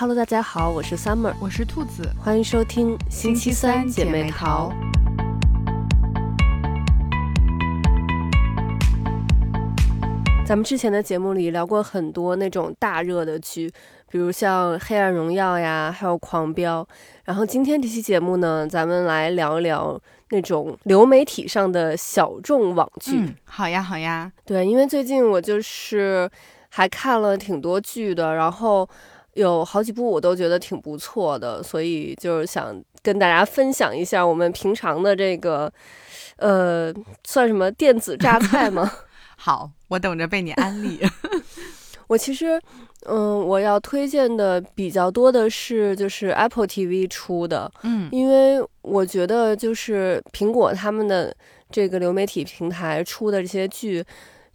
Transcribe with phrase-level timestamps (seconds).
[0.00, 4.72] Hello，大家好，我是 Summer，我是兔子，欢迎收听星期三姐妹淘。
[10.46, 13.68] 咱们之前的节目里聊过很多那种大热的剧，
[14.08, 16.84] 比如像《黑暗荣耀》呀，还有《狂飙》。
[17.24, 23.34] 然后今天这期节目呢，咱们来聊一聊那种流媒体上的小众网剧。
[23.42, 24.30] 好呀，好呀。
[24.44, 26.30] 对，因为最近我就是
[26.68, 28.88] 还看了挺多剧的，然后。
[29.38, 35.72] 有好几部我都觉得挺不错的，所以就是想跟大家分享一下我们平常的这个，
[36.38, 36.92] 呃，
[37.24, 38.90] 算什么电子榨菜吗？
[39.38, 41.00] 好，我等着被你安利。
[42.08, 42.60] 我其实，
[43.06, 51.32] 嗯，我要推荐的比较多的是就是 Apple TV 出的，嗯，因为我觉得就是苹果他们的
[51.70, 54.04] 这个流媒体平台出的这些剧。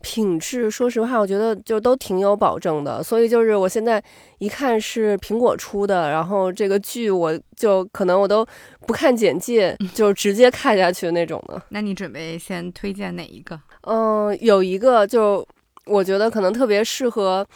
[0.03, 4.03] 品质，说实话，我觉得就都挺有保证的，所以就是我现在
[4.39, 8.45] 一看是苹果出的，然后这个剧我就可能我都
[8.85, 11.59] 不看简介，就直接看下去那种的。
[11.69, 13.57] 那你准备先推荐哪一个？
[13.83, 15.47] 嗯，有一个就
[15.85, 17.47] 我觉得可能特别适合，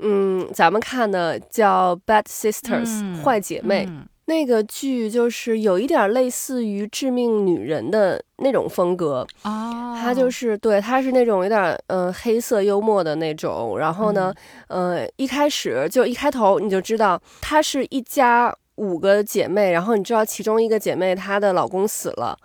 [0.00, 3.88] 嗯，咱们看的叫《Bad Sisters》坏姐妹。
[4.26, 13.78] 那个剧就是有一点类似于《致命女人》的那种风格啊，它就是对，它是那种有点嗯黑色幽默的那种。
[13.78, 14.32] 然后呢，
[14.68, 22.36] 呃，一开始就一开头你就知道，她是一家五个姐妹，然后你知道其中一个姐妹她的老公死了，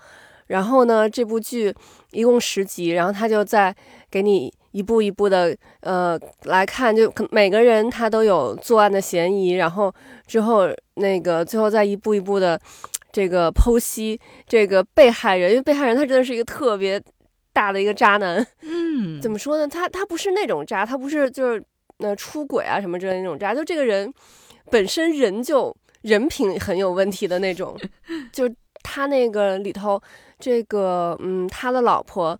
[0.48, 1.74] 然后呢，这部剧
[2.12, 3.76] 一共十集，然后她就在
[4.12, 4.54] 给你。
[4.72, 9.94] 一步一步的，呃，来看，就每个人他都有作案的嫌疑，然后
[10.28, 12.60] 之后那个最后再一步一步的
[13.12, 17.02] 这个剖析这个被害人，因为被害人他真的是一个特别
[17.52, 19.68] 大的一个渣男，嗯，怎么说呢？
[19.68, 21.64] 他他不是那种渣，他不是就是
[21.98, 24.14] 那出轨啊什么之类的那种渣，就这个人
[24.70, 27.76] 本身人就人品很有问题的那种，
[28.32, 28.48] 就
[28.84, 30.00] 他那个里头
[30.38, 32.40] 这个嗯，他的老婆。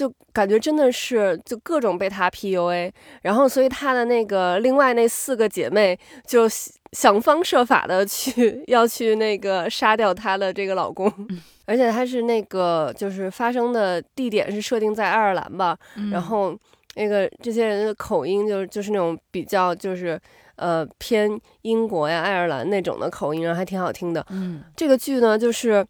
[0.00, 2.90] 就感觉真的是就各种被他 PUA，
[3.20, 6.48] 然后所以他的那个另外那四个姐妹就
[6.92, 11.12] 想方设法的去 要去那个杀掉她的这个老公，
[11.66, 15.76] 而且他是那个就是发生的地点是设定在爱尔兰吧，
[16.10, 16.58] 然后
[16.94, 20.18] 那个这些人的口音就是就是那种比较就是
[20.56, 24.24] 呃偏英国呀爱尔兰那种的口音，然后还挺好听的。
[24.30, 25.86] 嗯，这个剧呢就是。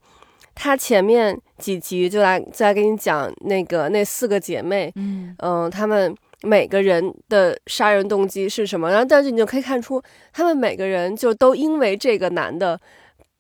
[0.62, 8.91] 他前面几集就来再给你讲那个那四个姐妹，嗯嗯，他们每个人的杀人动机是什么？
[8.91, 10.03] 然后但是你就可以看出，
[10.34, 12.78] 他们每个人就都因为这个男的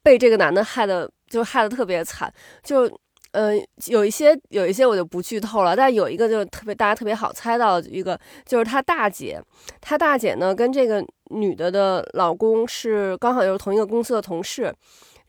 [0.02, 2.32] 被这个男的害的，就害的特别惨。
[2.62, 2.90] 就
[3.32, 3.52] 呃
[3.88, 9.38] 有一些有一些我就不剧透了，但有一个就特别大家特别好猜到一个，就是他大姐，
[9.82, 14.74] 他大姐呢跟这个女的的老公是刚好就是同一个公司的同事。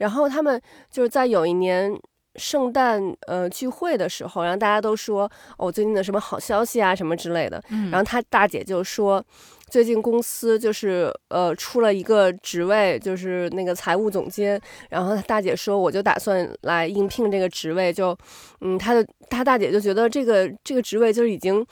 [0.01, 1.95] 然后他们就是在有一年
[2.37, 5.29] 圣诞呃聚会的时候，然后大家都说
[5.59, 7.61] 哦最近的什么好消息啊什么之类的。
[7.91, 9.23] 然后他大姐就说，
[9.69, 14.59] 最近公司就是呃出了一个职位，就是那个财务总监。
[14.89, 17.93] 然后他大姐说，我就打算来应聘这个职位。
[17.93, 18.17] 就
[18.61, 21.63] 嗯，他的他大姐就觉得这个这个职位就是已经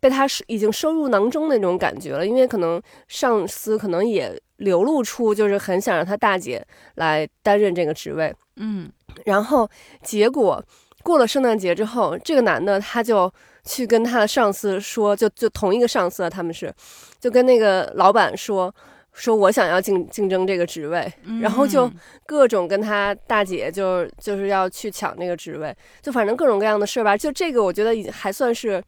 [0.00, 4.36] 被他已经收入囊中那种感觉了，因为可能上司可能也。
[4.58, 8.90] 流露出就是很想让他大姐来担任这个职位，嗯，
[9.24, 9.68] 然后
[10.02, 10.64] 结果
[11.02, 13.30] 过了圣诞节之后，这个男的他就
[13.64, 16.72] 去跟他的上司说，就就同一个上司，他们是
[17.20, 18.74] 就跟那个老板说，
[19.12, 21.12] 说我想要竞竞争这个职位，
[21.42, 21.90] 然后就
[22.24, 27.14] 各种跟他大姐就就是要去抢那个职位，就反正各种各样的事儿吧。
[27.14, 28.82] 就这个我觉得已经还算是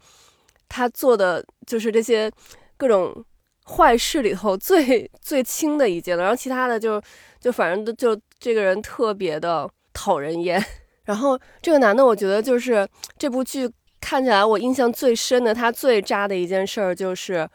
[0.67, 2.31] 他做的，就是这些
[2.79, 3.25] 各种。
[3.69, 7.01] 坏事里头最最轻的一件了，然后其他的就
[7.41, 10.65] 就反正就这个人特别的讨人厌。
[11.05, 13.71] 然后这个男的，我觉得就是这部剧
[14.01, 17.49] 看起来我印象最深的，他最渣的一件事儿就是。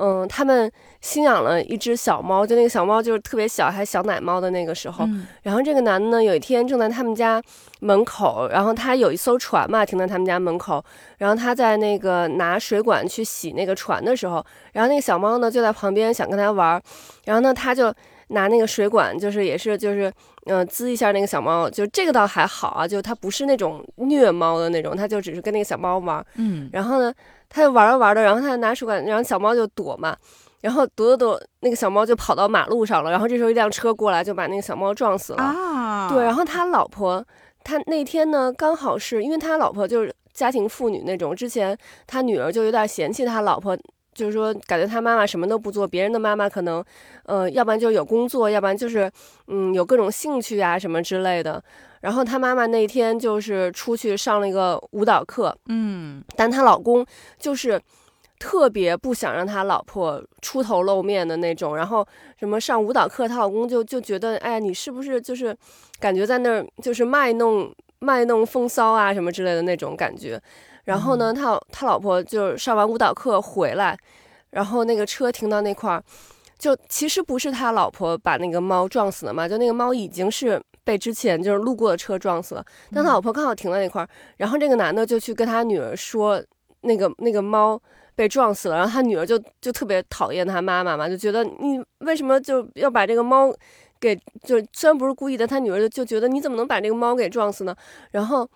[0.00, 0.72] 嗯，他们
[1.02, 5.06] 新养了一只小猫，就那个小猫就是特别小，还小奶猫的那个时候。
[5.42, 7.42] 然后这个男的呢，有一天正在他们家
[7.80, 10.82] 门口，然后他有一艘船嘛，停在他们家门口。
[11.18, 14.42] 然后他在那个拿水管去洗那个船的时候，
[14.72, 16.80] 然后那个小猫呢就在旁边想跟他玩。
[17.26, 17.92] 然后呢，他就
[18.30, 20.12] 拿那个水管，就是也是就是
[20.46, 26.24] 嗯滋一下那个小猫，就这个倒还好啊，就它不是那种虐猫的那种，它就只是跟那个小猫玩。
[26.36, 27.12] 嗯，然后呢。
[27.52, 30.16] 他就玩着玩着，然后他就拿水管，然后小猫就躲嘛，
[30.60, 33.10] 然后躲躲躲，那个小猫就跑到马路上了。
[33.10, 35.42] 然后这时候一辆车过来，就把那个小猫撞死了。
[35.42, 37.26] 啊，对，然后他老婆，
[37.64, 41.76] 他那天呢，刚好是因为他老婆就是家庭妇女那种，之前
[42.06, 43.76] 他女儿就有点嫌弃他老婆
[44.14, 46.84] 就是说感觉他妈妈什么都不做，别人的妈妈可能，
[47.24, 49.10] 呃，要不然就有工作，要不然就是
[49.46, 51.62] 嗯有各种兴趣啊什么之类的。
[52.00, 57.04] 然后她妈妈那天就是出去上了一个舞蹈课，嗯但她老公
[57.38, 57.80] 就是
[58.38, 61.76] 特别不想让她老婆出头露面的那种。
[61.76, 62.06] 然后
[62.38, 65.56] 什么上舞蹈课，她老公就就觉得，哎呀，你是不是就是
[65.98, 70.40] 感觉在那儿就是卖弄卖弄风骚啊什么之类的那种感觉。
[70.84, 73.96] 然后呢，他他老婆就上完舞蹈课回来，
[74.50, 76.02] 然后那个车停到那块儿，
[76.58, 86.42] 就其实不是他老婆把那个猫撞死的嘛，就那个猫已经是被之前就是路过的车撞死了，但他老婆刚好停在那块儿，然后这个男的就去跟他女儿说，
[86.80, 87.80] 那个那个猫
[88.16, 93.54] 被撞死了，然后他女儿就就特别讨厌他妈妈嘛，就觉得你为什么就要把这个猫
[94.00, 97.76] 给就虽然不是故意的，他女儿就就觉得你怎么能把这个猫给撞死呢？
[98.10, 98.48] 然后。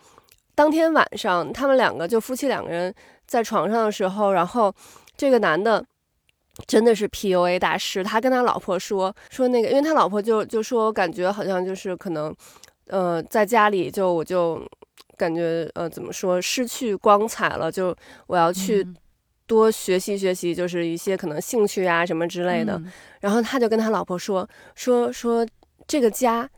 [0.54, 2.94] 当天晚上，他们两个就夫妻两个人
[3.26, 4.72] 在床上的时候，然后
[5.16, 5.84] 这个男的
[6.66, 12.32] 真的是 PUA 大师，他跟他老婆说说那个，因为他老婆就就说感觉好像就是可能，
[12.86, 14.64] 呃，在家里就我就
[15.16, 17.96] 感觉呃怎么说失去光彩了，就
[18.28, 18.86] 我要去
[19.46, 22.76] 多学习学习，就是一些可能兴趣啊什么之类的。
[22.76, 25.46] 嗯然后他就跟他老婆说说说
[25.86, 26.48] 这个家。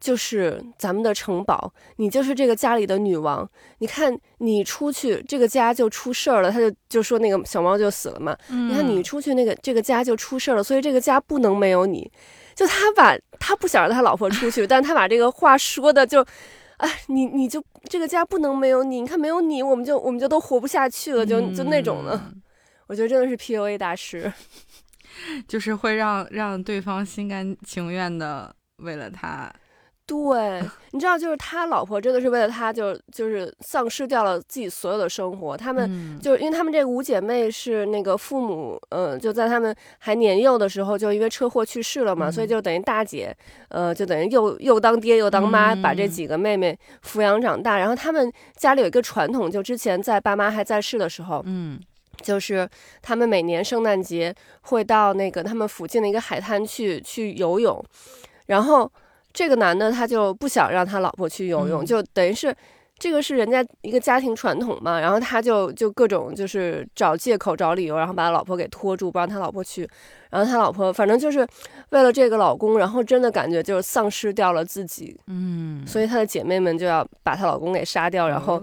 [0.00, 3.48] 就是咱们的城堡，你就是这个家里的女王。
[3.78, 6.50] 你看，你出去，这个家就出事儿了。
[6.50, 8.36] 他就就说那个小猫就死了嘛。
[8.48, 12.10] 你看你出去，那个这个家就出事儿了，所以这个家不能没有你。
[12.54, 16.24] 就他把他不想让他老婆出去，但他把这个话说的就，
[16.78, 19.00] 哎，你你就这个家不能没有你。
[19.00, 22.14] 你看没有你，我们就我们就都活不下去了，就就那种的。
[22.14, 22.42] 嗯
[22.88, 24.32] 我觉得真的是 PUA 大师。
[25.48, 29.52] 就是会让让对方心甘情愿的为了他，
[30.06, 30.62] 对，
[30.92, 35.56] 你知道，就是他老婆真的是为了他就就是丧失掉了自己所有的生活。
[35.56, 36.20] 他们嗯。
[36.20, 42.48] 就是因为他们这五姐妹是那个父母，呃，就在他们还年幼的时候就因为车祸去世了嘛，所以嗯。
[42.48, 43.36] 就等于大姐，
[43.68, 46.08] 呃，就等于又又当爹又当妈，把这嗯。
[46.08, 47.76] 几个妹妹抚养长大。
[47.78, 51.80] 然后他们家里有一个传统，就之前在爸妈还在世的时候，嗯。
[52.22, 52.66] 就是
[53.02, 57.84] 他们每年圣诞节会到那个他们附近的一个海滩去去游泳，
[58.46, 58.90] 然后
[59.36, 61.86] 这个男的他就不想让他老婆去游泳，嗯。
[61.86, 62.56] 就等于是
[62.98, 69.86] 这个是人家一个家庭传统嘛，然后他就就各种就是找借口找理由，然后把他老婆给拖住，不让他老婆去，
[70.30, 71.46] 然后他老婆反正就是
[71.90, 78.62] 为了这个老公，然后真的感觉就是丧失掉了自己，嗯，所以她的姐妹们就要把她老公给杀掉，然后哦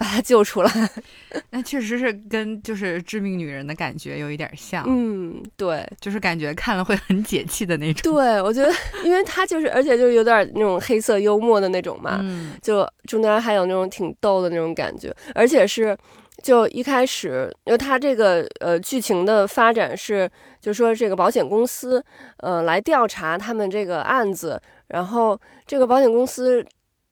[0.00, 0.90] 把他救出来。
[1.50, 5.86] 那确实是跟就是致命女人的感觉有一点像，嗯，对。
[6.00, 8.14] 就是感觉看了会很解气的那种。
[8.14, 8.72] 对，我觉得，
[9.04, 15.94] 因为他就是，而且就是有点那种黑色幽默的那种嘛，嗯就中间还有那种挺逗的那种感觉，而且是
[16.42, 20.30] 就一开始，因为他这个呃剧情的发展是，
[20.62, 22.02] 就说这个保险公司
[22.38, 24.58] 呃来调查他们这个案子，
[24.88, 26.64] 然后这个保险公司。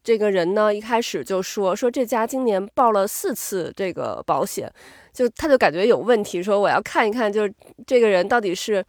[0.09, 4.73] 这个人呢，一开始就说说这家今年报了四次这个保险，
[5.13, 7.53] 就他就感觉有问题，说我要看一看，就是
[7.87, 8.83] 这个人到底是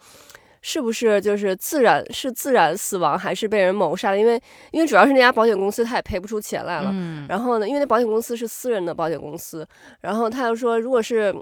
[0.61, 4.17] 是不是就是自然是自然死亡还是被人谋杀的？
[4.17, 6.89] 因为因为主要是那家保险公司他也赔不出钱来了。
[6.93, 9.67] 嗯然后呢，因为那保险公司是私人的保险公司，
[9.99, 11.35] 然后他又说，如果是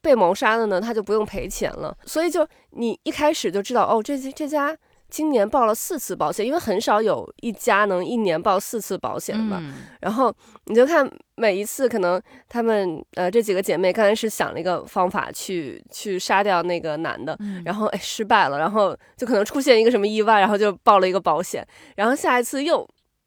[0.00, 1.92] 被谋杀的呢，他就不用赔钱了。
[2.06, 4.76] 所以就你一开始就知道，哦，这这家
[5.14, 9.58] 今年报了四次保险，因为很少有一家能一年报四次保险嘛。
[9.62, 10.34] 嗯然后
[10.64, 22.84] 你就看每一次，可能她们呃这几个姐妹刚开始想了一个方法去去杀掉那个男的，嗯然后哎失败了，然后就可能出现一个什么意外，然后就报了一个保险，然后下一次又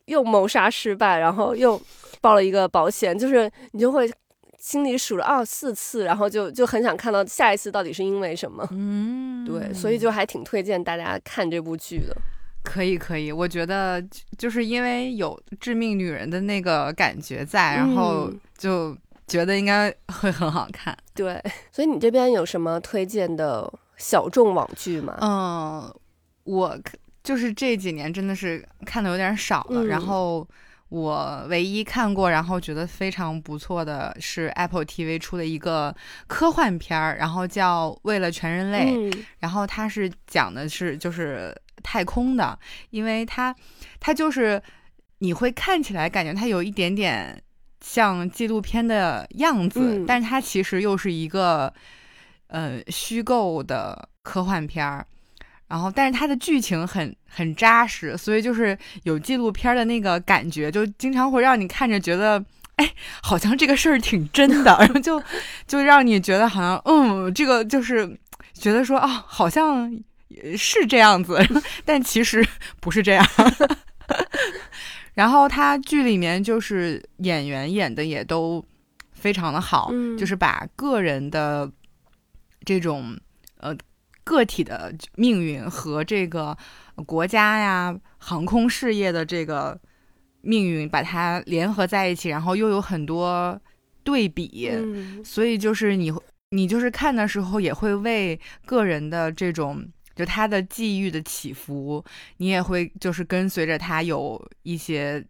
[0.07, 1.81] 又谋杀失败，然后又
[2.19, 4.11] 报了一个保险，就是你就会
[4.57, 8.67] 心里数了二四次，然后就就很想看到下一次到底是因为什么。
[8.71, 12.15] 嗯，对，所以就还挺推荐大家看这部剧的。
[12.63, 20.97] 可以可以，我觉得就就是因为有致命女人的那个感觉在，然后嗯就觉得应该会很好看。
[21.13, 25.17] 对，所以你这边有什么推荐的小众网剧吗？
[25.21, 25.95] 嗯，
[26.43, 26.77] 我
[27.23, 30.45] 就是这几年真的是看的有点少了，嗯然后
[30.89, 35.93] 我唯一看过，然后觉得非常不错的是 Apple TV 出的一个
[36.27, 41.53] 科幻片儿，然后叫《为了全人类》，嗯然后它是讲的是就是
[41.83, 42.57] 太空的，
[42.91, 43.53] 因为它
[43.99, 44.61] 它就是
[45.19, 47.41] 你会看起来感觉它有一点点
[47.81, 51.73] 像纪录片的样子，嗯但是它其实又是一个
[52.47, 55.05] 呃虚构的科幻片儿。
[55.67, 62.43] 然后，但是它的剧情很很扎实，所以就是有纪录片的那个感觉，就经常会让你看着觉得
[62.77, 65.21] 哎，好像这个事儿挺真的， 然后就
[65.67, 68.17] 就让你觉得好像，嗯，这个就是
[68.53, 69.91] 觉得说啊，好像
[70.57, 71.37] 是这样子，
[71.83, 72.47] 但其实
[72.79, 73.27] 不是这样。
[75.15, 78.63] 然后他剧里面就是演员演的也都
[79.13, 81.69] 非常的好，就是把个人的
[82.63, 83.26] 这种呃
[84.27, 86.57] 个体的命运和这个
[87.05, 89.79] 国家呀航空事业的这个。
[90.41, 93.59] 命运把它联合在一起，然后又有很多
[94.01, 94.69] 对比，
[95.21, 96.13] 所以就是你，
[96.51, 102.01] 你就是看的时候也会为个人的这种，就他的际遇的起伏，
[102.37, 105.25] 你也会就是跟随着他有一些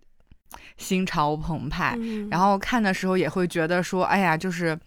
[0.75, 1.97] 心潮澎湃，
[2.29, 4.77] 然后看的时候也会觉得说，哎呀，就是，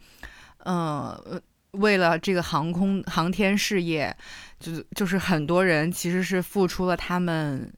[0.65, 4.17] 嗯，为了这个航空航天事业，
[4.59, 7.73] 就是就是很多人其实是付出了他们。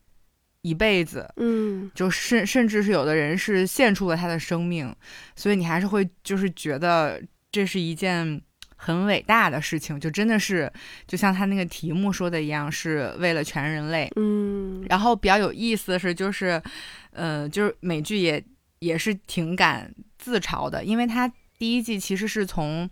[0.65, 4.95] 一辈子，嗯，就甚甚至是有的人是献出了他的生命，
[5.35, 7.21] 所以你还是会就是觉得
[7.51, 8.41] 这是一件
[8.77, 10.73] 很伟大的事情，就真的是
[11.05, 14.87] 就像他那个题目说的一样，是为了全人类，嗯。
[14.89, 16.63] 然后比较有意思的是，就是，
[17.11, 18.41] 呃，就是美剧也
[18.79, 22.89] 也是挺敢自嘲的，因为他第一季其实是从，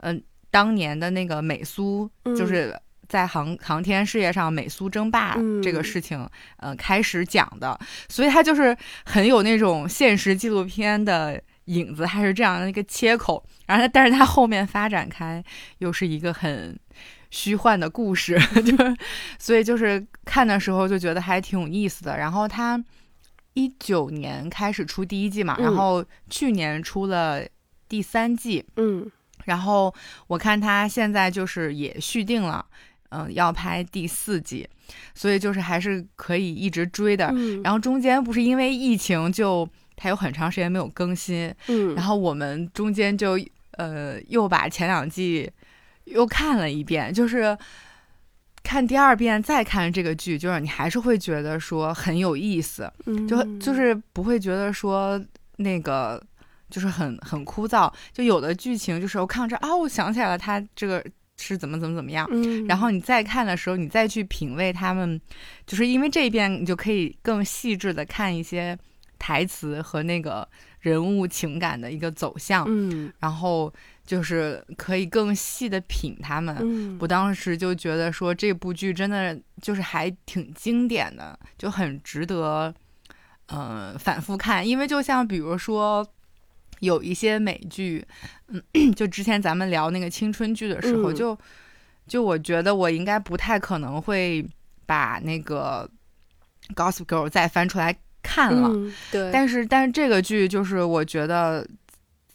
[0.00, 0.22] 嗯，
[0.54, 2.74] 当年的那个美苏，就是。
[3.06, 13.44] 在航航天事业上，美苏争霸这个事情，呃，开始讲的，所以它就是很有那种现实纪录片的影子，还是这样的一个切口。
[13.66, 15.44] 然后，但是它后面发展开，
[15.78, 16.76] 又是一个很
[17.30, 18.96] 虚幻的故事， 就是，
[19.38, 22.16] 所以就是看的时候就觉得还挺有意思的。
[22.16, 22.82] 然后它
[23.52, 27.44] 一九年开始出第一季嘛，然后去年出了
[27.86, 29.08] 第三季，嗯，
[29.44, 29.94] 然后
[30.26, 32.64] 我看他现在就是也续订了。
[33.16, 34.68] 嗯，要拍第四季，
[35.14, 37.32] 所以就是还是可以一直追的。
[37.62, 41.54] 然后中间不是因为疫情，就它有很长时间没有更新。
[41.68, 43.38] 嗯，然后我们中间就
[43.76, 45.48] 呃又把前两季
[46.06, 47.56] 又看了一遍，就是
[48.64, 52.92] 看第二遍再看这个剧，就是你还是会觉得说很有意思，
[53.28, 55.24] 就就是不会觉得说
[55.58, 56.20] 那个
[56.70, 57.92] 就是很很枯燥。
[58.12, 61.04] 就有的剧情就是我看着啊，我想起来了，他这个。
[61.36, 62.28] 是怎么怎么怎么样，
[62.68, 65.20] 然后你再看的时候，你再去品味他们，
[65.66, 68.78] 就是因为这一遍你就可以更细致的看一些
[69.18, 73.70] 台词和那个人物情感的一个走向，嗯，然后
[74.06, 76.56] 就是可以更细的品他们。
[76.60, 82.72] 嗯，我当时就觉得说这部剧真的就是还挺经典的，就很值得，
[83.46, 86.08] 呃，反复看，因为就像比如说。
[86.84, 88.06] 有一些美剧，
[88.48, 88.62] 嗯，
[88.94, 91.36] 就之前咱们聊那个青春剧的时候，就
[92.06, 94.46] 就我觉得我应该不太可能会
[94.86, 95.88] 把那个
[96.74, 98.70] 《Gossip Girl》再翻出来看了，
[99.10, 99.30] 对。
[99.32, 101.66] 但是但是这个剧就是我觉得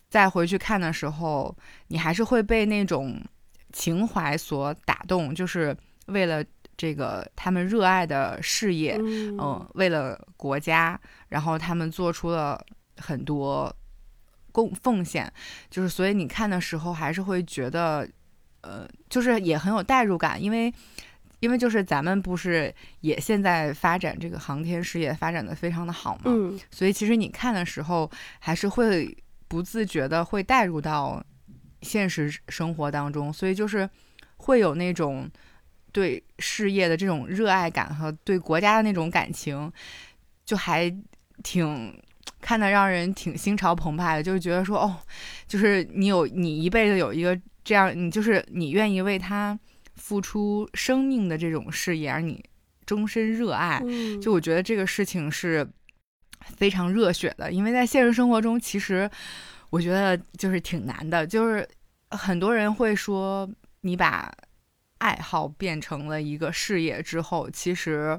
[0.09, 1.55] 再回去看的时候，
[1.87, 3.21] 你还是会被那种
[3.71, 5.75] 情怀所打动，就是
[6.07, 6.43] 为了
[6.75, 12.59] 这个他们热爱的事业，嗯，为了国家，然后他们做出了
[12.97, 13.73] 很多。
[14.51, 15.31] 贡奉献，
[15.69, 18.07] 就是所以你看的时候还是会觉得，
[18.61, 20.73] 呃，就是也很有代入感，因为，
[21.39, 29.15] 因为就是咱们不是也现在发展这个航天事业发展的非常的好嘛，嗯，所以其实你看的时候还是会
[29.47, 31.23] 不自觉的会带入到
[31.81, 33.89] 现实生活当中，所以就是
[34.37, 35.29] 会有那种
[35.91, 39.71] 对事业的这种热爱感和对国家的那种感情，
[40.45, 40.93] 就还
[41.43, 41.97] 挺。
[42.41, 44.97] 看的让人挺心潮澎湃的，就是觉得说，哦，
[45.47, 49.57] 就是你有你一辈子有一个这样，你就是你愿意为他
[49.95, 52.43] 付出生命的这种事业，而你
[52.85, 53.83] 终身热爱，
[54.21, 55.69] 就我觉得这个事情是
[56.55, 57.51] 非常热血的。
[57.51, 59.09] 因为在现实生活中，其实
[59.69, 61.67] 我觉得就是挺难的，就是
[62.11, 63.47] 很多人会说，
[63.81, 64.31] 你把
[64.99, 68.17] 爱好变成了一个事业之后，其实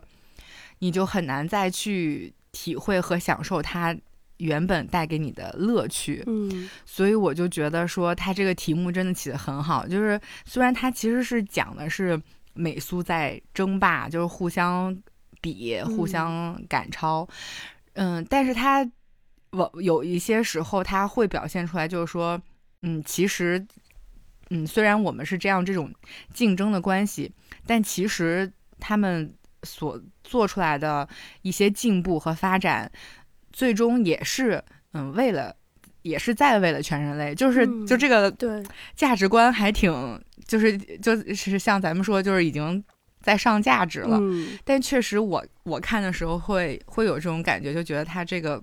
[0.81, 3.97] 你就很难再去体会和享受它。
[4.41, 9.87] 原本带给你的乐趣，嗯，所以我就觉得说他这个题目真的起得很好。
[9.87, 12.21] 就是虽然他其实是讲的是
[12.55, 14.97] 美苏在争霸，就是互相
[15.41, 17.29] 比、互相赶超，
[17.93, 18.89] 嗯，但是他
[19.51, 22.41] 我有一些时候他会表现出来，就是说，
[22.83, 23.65] 嗯，其实，
[24.49, 25.93] 嗯，虽然我们是这样这种
[26.33, 27.31] 竞争的关系，
[27.67, 29.33] 但其实他们
[29.65, 31.07] 所做出来的
[31.43, 32.91] 一些进步和发展。
[33.53, 35.55] 最终也是，嗯，为了，
[36.03, 38.63] 也是在为了全人类，就是就这个对
[38.95, 42.83] 价值观还挺，就是就是像咱们说，就是已经
[43.21, 44.21] 在上价值了。
[44.65, 48.63] 但确实，我我看的时候会会有这种感觉，就觉得他这个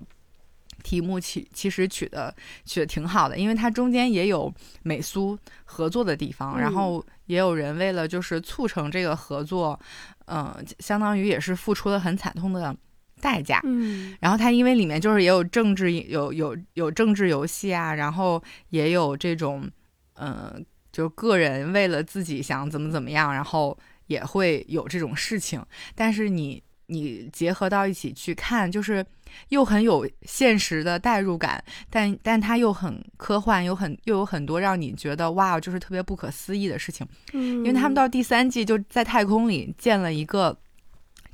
[0.82, 4.52] 题目其其实取的取的挺好的，因为它中间也有
[4.82, 9.78] 美苏合作的地方，然后也有人为了就是促成这个合作，
[10.26, 12.74] 嗯、相当于也是付出了很惨痛的
[13.20, 13.60] 代价。
[13.64, 19.70] 嗯然后它因为里面就是也有政治，有有有政治游戏啊，然后也有这种，
[20.14, 25.64] 嗯、就是个人为了自己想怎么怎么样，然后也会有这种事情。
[25.94, 29.04] 但是你你结合到一起去看，就是
[29.50, 37.06] 又很有现实的代入感，但但它又很科幻，有很又有很多让你觉得哇，就是特别不可思议的事情。
[37.34, 40.58] 嗯，因为他们到第三季就在太空里建了一个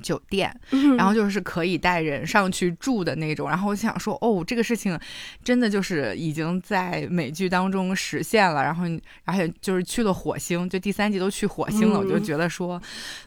[0.01, 3.49] 酒店，嗯，然后就是可以带人上去住的那种。
[3.49, 4.99] 然后我想说，哦，这个事情
[5.43, 8.63] 真的就是已经在美剧当中实现了。
[8.63, 8.85] 然后，
[9.23, 12.81] 而且就是去了火星，就第三季都去火星了，嗯我就觉得说，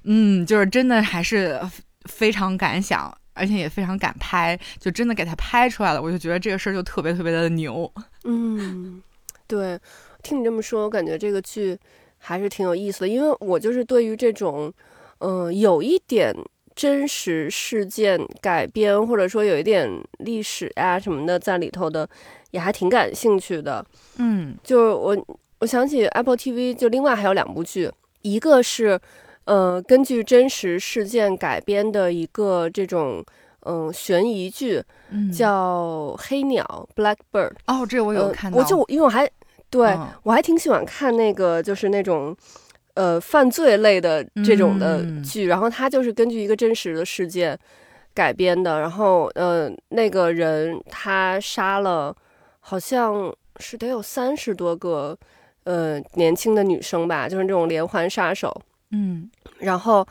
[0.05, 1.61] 嗯，就是真的还是
[2.05, 3.17] 非常敢想。
[3.41, 7.89] 而且也非常敢拍，就真的给他拍出来了，我就觉得这个事儿就特别特别的牛。
[8.25, 9.01] 嗯，
[9.47, 9.79] 对，
[10.25, 11.79] 听你这么说，我感觉这个剧
[12.19, 14.73] 还是挺有意思的，因为我就是对于这种，
[15.19, 16.35] 嗯、有一点
[16.79, 22.09] 真实事件改编，或者说有一点历史啊什么的在里头的，
[22.53, 23.85] 也还挺感兴趣的。
[24.19, 25.27] 嗯就是我
[25.59, 27.91] 我想起 Apple TV，就另外还有两部剧，
[28.23, 28.97] 一个是
[29.47, 33.25] 呃根据真实事件改编的一个这种
[33.63, 34.81] 嗯、呃悬疑剧，
[35.11, 37.55] 嗯，叫《黑鸟》（Blackbird）。
[37.67, 39.29] 哦，这我有呃看到，我就因为我还
[39.69, 42.37] 对、嗯我还挺喜欢看那个就是那种。
[42.99, 47.57] 呃，犯罪类的这种的嗯剧，然后它就是根据一个真实的事件
[48.13, 48.81] 改编的。
[48.81, 52.13] 然后，呃，那个人他杀了，
[52.59, 55.17] 好像是得有三十多个
[55.63, 58.53] 呃年轻的女生吧，就是那种连环杀手。
[58.91, 60.05] 嗯然后，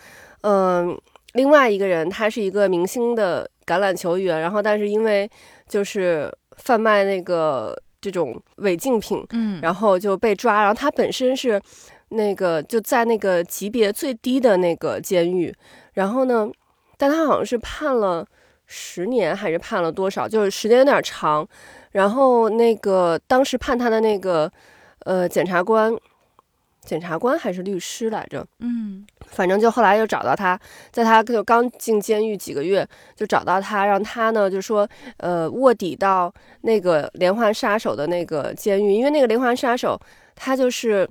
[0.43, 0.97] 嗯、
[1.33, 5.29] 另外一个人他是一个明星的橄榄球员，然后但是因为
[5.67, 10.61] 就是贩卖那个这种违禁品，嗯，然后就被抓。
[10.61, 11.61] 然后他本身是
[12.09, 15.53] 那个就在那个级别最低的那个监狱，
[15.93, 16.49] 然后呢，
[16.97, 18.25] 但他好像是判了
[18.65, 21.47] 十年还是判了多少，就是时间有点长。
[21.91, 24.51] 然后那个当时判他的那个
[24.99, 25.95] 呃检察官，
[26.81, 29.05] 检察官还是律师来着，嗯。
[29.27, 30.57] 反正就后来又找到他，
[30.89, 39.99] 在他就刚进监狱几个月，就找到他，让他呢就说，呃，卧底到那个连环杀手的那个监狱，因为那个连环杀手
[40.33, 41.07] 他就是，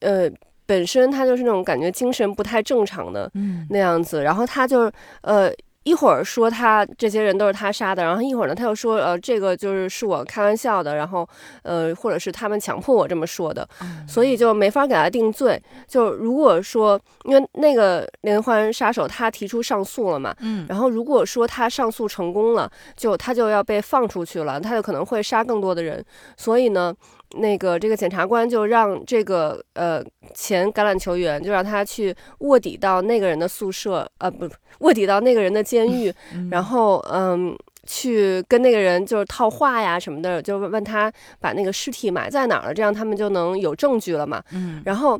[0.00, 0.30] 呃，
[0.66, 4.90] 本身他就是那种感觉精神不太正常的嗯那样子，然后他就
[5.22, 5.52] 呃。
[5.84, 11.26] 一会儿说他这些人都是他杀的，然后一会儿呢他又说呃这个就是是我开玩笑的，然后
[11.62, 13.66] 呃或者是他们强迫我这么说的，
[14.06, 15.58] 所以就没法给他定罪。
[15.86, 26.04] 就如果说，因为那个连环杀手他提出上诉了嘛，嗯然后如果说他上诉成功了，就他就要被放出去了，他就可能会杀更多的人。
[26.36, 26.94] 所以呢，
[27.36, 30.02] 那个这个检察官就让这个呃
[30.34, 34.48] 前橄榄球员就让他去卧底到那个人的宿舍，呃不
[34.80, 37.56] 卧底到那个人的监狱，嗯然后嗯。
[37.90, 41.10] 去跟那个人就是套话呀什么的，就问他
[41.40, 44.44] 把那个尸体埋在哪儿了，这样他们就能有证据了嘛。
[44.52, 45.18] 嗯然后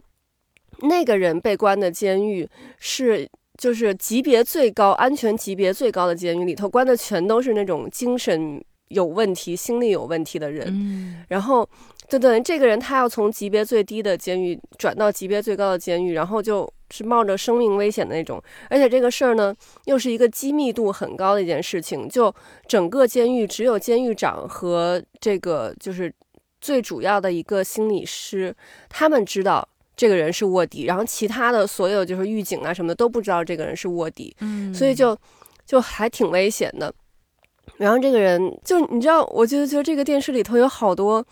[0.82, 2.46] 那个人被关的监狱
[2.78, 10.68] 是就是级别最高、安全级别最高的监狱，里头关的全都是那种精神有问题、心理有问题的人。
[10.68, 11.66] 嗯然后
[12.08, 18.42] 就等于这个人他要从级别最低的监狱转到级别最高的监狱，然后就是冒着生命危险的那种。
[18.70, 22.34] 而且这个事儿呢，又是一个机密度很高的一件事情，就
[22.66, 26.12] 整个监狱只有监狱长和这个就是
[26.60, 28.56] 最主要的一个心理师，
[28.88, 29.68] 他们知道。
[29.98, 35.18] 这个人是卧底，然后其他的所有就是狱警啊什么的都不知道这个人是卧底，嗯，所以就
[35.66, 36.94] 就还挺危险的。
[37.78, 41.26] 然后这个人就你知道，我就觉得这个电视里头有好多，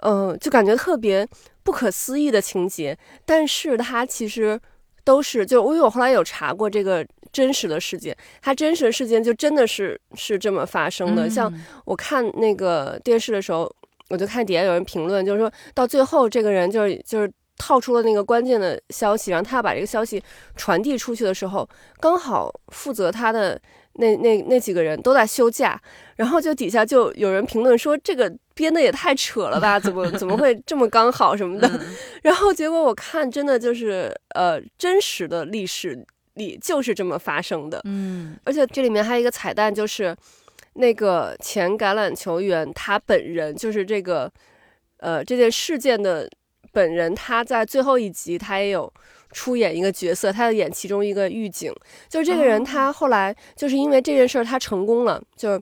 [0.00, 1.26] 呃，就感觉特别
[1.62, 4.60] 不可思议的情节，但是它其实
[5.04, 11.28] 都是就因为我后来有查过这个真实的事件，它真实的事件就真的是是这么发生的。
[11.28, 13.70] 像嗯我看那个电视的时候，
[14.08, 17.32] 我就看底下有人评论，就是说到最后这个人就是就是。
[17.62, 20.22] 套出了那个关键的消息，然后他要把这个消息
[20.56, 21.68] 传递出去的时候，
[22.00, 23.60] 刚好负责他的
[23.94, 25.80] 那那那几个人都在休假，
[26.16, 31.68] 然后就底下就有人评论说这个编的也太扯了吧，怎么怎么会这么刚好什么的。
[31.68, 31.80] 嗯
[32.22, 40.16] 然后结果我看真的就是呃真实的历史里就是这么发生的，嗯而且这里面还有一个彩蛋，就是
[40.74, 44.30] 那个前橄榄球员他本人，就是这个
[44.98, 46.30] 呃这件事件的
[46.72, 48.92] 本人，他在最后一集他也有
[49.32, 51.72] 出演一个角色，他要演其中一个狱警。
[52.08, 55.60] 就是这个人，哦他后来就是因为这件事儿他成功了，就是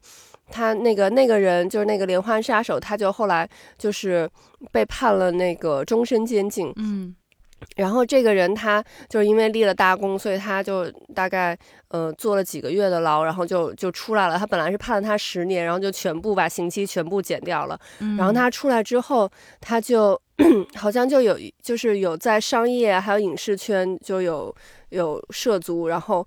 [0.51, 4.29] 他那个那个人就是那个连环杀手，他就后来就是
[4.73, 6.73] 被判了那个终身监禁。
[6.77, 7.14] 嗯
[7.77, 11.57] 然后这个人他就是因为立了大功，所以他就大概
[11.88, 14.38] 呃坐了几个月的牢，然后就就出来了。
[14.38, 17.79] 他本来是判了他十年，然后就全部把刑期全部减掉了。
[18.01, 20.21] 嗯，然后他出来之后，他就
[20.75, 24.55] 好像就有就是有在商业还有影视圈就有
[24.90, 26.27] 有涉足，然后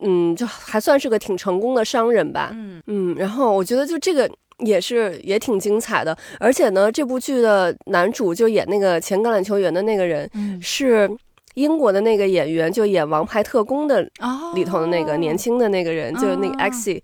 [0.00, 2.50] 嗯，就还算是个挺成功的商人吧。
[2.52, 10.60] 嗯嗯，然后我觉得就这个也是也挺精彩的，而且呢，这部剧的男主就演那个前橄榄球员的那个人嗯。
[10.60, 11.10] 是
[11.54, 17.02] 英国的那个演员，就演《王牌特工》的哦里头的那个年轻的那个人，就是那个哦 X。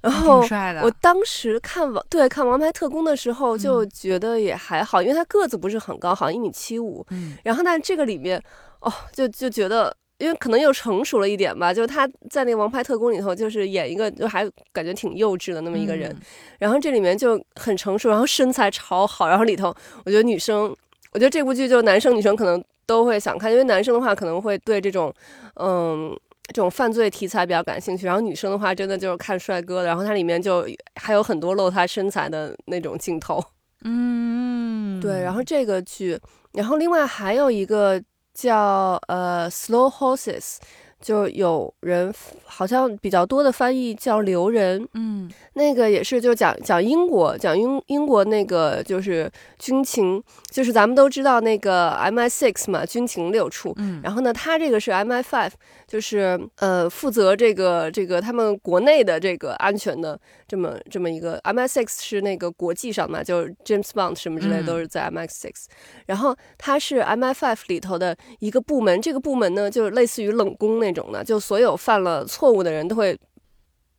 [0.00, 0.44] 然后，
[0.82, 3.90] 我当时看王对看《王牌特工》的时候，就嗯。
[3.92, 7.04] 觉得也还好，因为他个子不是很高，好像一米七五。
[7.10, 7.36] 嗯。
[7.42, 8.40] 然后但这个里面，
[8.80, 16.10] 哦，就就觉得，因为可能又成熟了一点吧，就是他在那个《王牌特工》里头，就是演一个就还感觉挺幼稚的那么一个人。
[16.10, 16.20] 嗯
[16.58, 20.74] 然后这里面就很成熟，然后身材超好，然后里头我觉得女生，
[21.12, 25.12] 我觉得这部剧就男生女生可能都会想看，因为男生的话可能会对这种，
[25.54, 26.14] 嗯。
[26.50, 33.38] 这种犯罪题材比较感兴趣，然后女生的话真的就是看帅哥的，然后它里面就还有很多露他身材的那种镜头。
[33.84, 36.18] 嗯，对，然后这个剧，
[36.54, 38.02] 然后另外还有一个
[38.38, 40.38] 叫呃《Slow Horses》，
[41.00, 45.28] 就有人好像比较多的翻译叫《留人》，嗯。
[45.54, 50.22] 那个也是就讲讲英国，讲英英国那个就是军情，
[50.52, 53.74] 就是咱们都知道那个 MI six 嘛，军情六处。
[53.78, 55.50] 嗯，然后呢，他这个是 MI five，
[55.88, 60.16] 就是呃负责这个这个他们国内的这个安全的
[60.48, 64.66] 这么这么一个 MI six 是那个国际上嘛，就是 James Bond 什么之类嗯。
[64.66, 65.66] 都是在 six，、
[66.06, 73.16] 然后它是 M F Five 里头的一个部门，这个部门呢就类似于冷宫那种的，就所有犯了错误的人都会。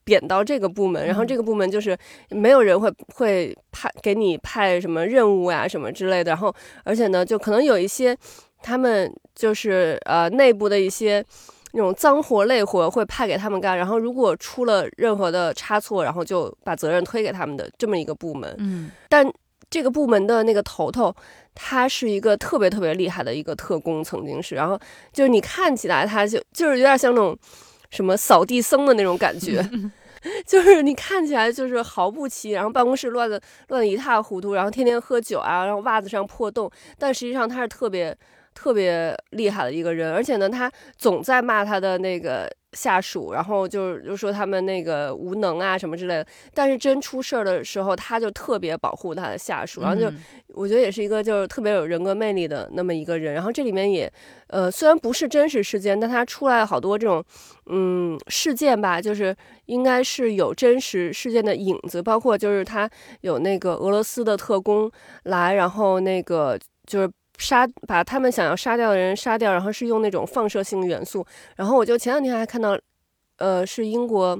[0.05, 1.27] 贬到这个部门，然后嗯。
[1.27, 1.95] 这个部门就是
[2.31, 6.51] 没有人会会派给你派什么任务呀、什么之类的，然后
[6.83, 8.17] 而且呢，就可能有一些
[8.63, 11.23] 他们就是呃内部的一些
[11.71, 18.55] 那种脏活累活会派给他们干，然后如果出了任何的差错，然后就把责任推给他们的这么一个部门。
[18.59, 19.31] 嗯但
[19.69, 21.15] 这个部门的那个头头，
[21.53, 24.79] 他是一个特别特别厉害的一个特工，曾经是，然后
[25.13, 27.37] 就是你看起来他就就是有点像那种
[27.91, 29.63] 什么扫地僧的那种感觉。
[30.45, 38.17] 就是你看起来就是毫不起眼，然后办公室乱的乱的一塌糊涂，然后天天喝酒啊，然后袜子上破洞，但实际上他是特别
[38.53, 50.19] 特别厉害的一个人，而且呢，他总在骂他的那个下属，然后就是就说他们那个无能啊什么之类的，但是真出事儿的时候，他就特别保护他的下属，然后就嗯
[50.55, 53.33] 我觉得也是一个就是特别有人格魅力的那么一个人。
[53.33, 54.11] 然后这里面也，
[54.47, 57.23] 呃，虽然不是真实事件，但他出来了好多这种，
[57.67, 59.33] 嗯，事件吧，就是
[59.67, 62.89] 应该是有真实事件的影子，包括就是他
[63.21, 64.91] 有那个俄罗斯的特工
[65.23, 67.09] 来，然后那个就是。
[67.39, 71.25] 杀把他们想要杀掉的人杀掉，然后是用那种放射性元素。
[71.55, 72.77] 然后我就前两天还看到，
[73.37, 74.39] 呃，是英国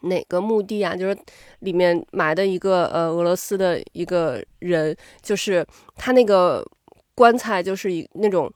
[0.00, 0.96] 哪个墓地啊？
[0.96, 1.16] 就是
[1.60, 6.66] 里面埋的一个呃俄罗斯的一个人，就是他那个
[7.14, 8.52] 棺材就是以那种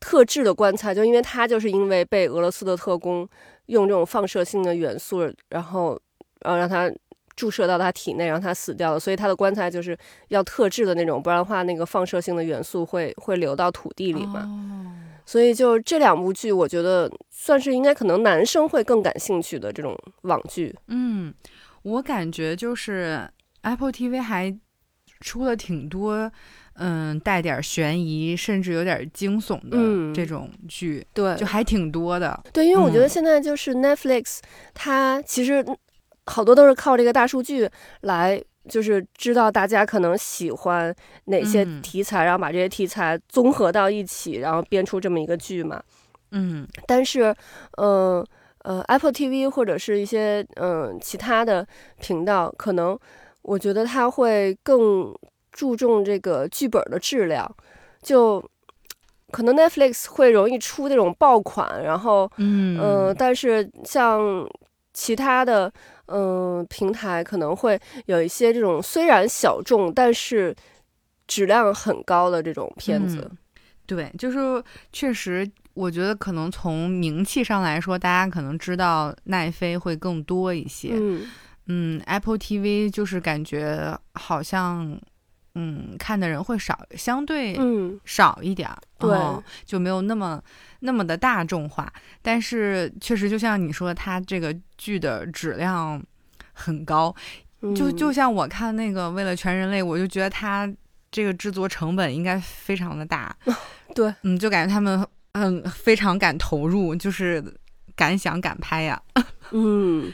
[0.00, 3.28] 特制的棺材，就因为他就是因为被俄罗斯的特工
[3.66, 6.00] 用这种放射性的元素，然后
[6.40, 6.90] 呃让他
[7.36, 9.96] 注射到他体内，让他死掉了，所以他的棺材就是
[10.28, 14.40] 要特制的那种，不然的话那个放射性的元素会会流到土地里嘛。
[14.40, 14.82] 哦
[15.28, 20.72] 所以就这两部剧，我觉得算是应该可能男生会更感兴趣的这种网剧。
[20.86, 21.34] 嗯，
[21.82, 23.28] 我感觉就是
[23.62, 24.56] Apple TV 还
[25.18, 26.30] 出了挺多，
[26.74, 32.40] 嗯，带点悬疑，甚至有点惊悚嗯的这种剧，对，就还挺多的。
[32.52, 34.38] 对，因为我觉得嗯现在就是 Netflix，、
[34.74, 35.66] 它其实
[36.26, 37.68] 好多都是靠这个大数据
[38.02, 40.94] 来，就是知道大家可能喜欢
[41.26, 41.80] 哪些嗯。
[41.82, 45.82] 题材，然后把这些题材综合到一起，然后编出这么一个剧嘛。
[46.32, 46.66] 嗯。
[46.86, 47.34] 但是，
[47.78, 48.26] 嗯
[48.64, 51.66] 呃 Apple TV 或者是一些嗯、其他的
[52.00, 52.98] 频道，可能
[53.42, 55.14] 我觉得它会更
[55.52, 57.48] 注重这个剧本的质量，
[58.02, 58.44] 就
[59.30, 64.44] 可能 Netflix 会容易出那种爆款，然后嗯嗯、但是像
[64.92, 65.72] 其他的
[66.06, 70.54] 嗯、平台可能会有一些这种虽然小众，但是
[71.26, 73.28] 质量很高的这种片子。
[73.30, 73.38] 嗯
[73.88, 74.60] 对，就是
[74.92, 80.90] 确实，我觉得可能从名气上来说，大家可能知道奈飞会更多一些。
[80.94, 81.24] 嗯
[81.66, 85.00] 嗯，Apple TV 就是感觉好像，
[85.54, 90.42] 嗯，看的人会少，相对嗯少一点儿，对哦就没有那么
[90.80, 91.92] 那么的大众化。
[92.22, 96.02] 但是确实，就像你说，它这个剧的质量
[96.52, 97.14] 很高，
[97.74, 100.70] 就嗯就像我看那个《为了全人类》，我就觉得他
[101.10, 103.34] 这个制作成本应该非常的大。
[103.94, 107.42] 对，嗯，就感觉他们嗯非常敢投入，就是
[107.94, 109.00] 敢想敢拍呀。
[109.52, 110.12] 嗯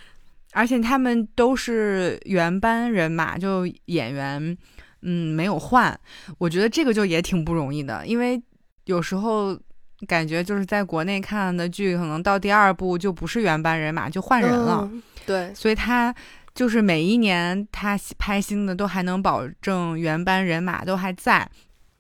[0.53, 4.55] 而且他们都是原班人马，就演员，
[5.01, 5.99] 嗯，没有换。
[6.37, 8.39] 我觉得这个就也挺不容易的，因为
[8.85, 9.59] 有时候
[10.07, 14.89] 感觉就是在国内看的剧，可能到第二部就不是原班人马，就换人了。
[14.91, 16.13] 嗯对，所以他
[16.53, 21.49] 就是每一年他拍新的都还能保证原班人马都还在，